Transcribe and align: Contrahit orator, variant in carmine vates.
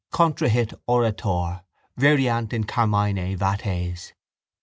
Contrahit 0.09 0.73
orator, 0.87 1.61
variant 1.95 2.53
in 2.53 2.63
carmine 2.63 3.37
vates. 3.37 4.13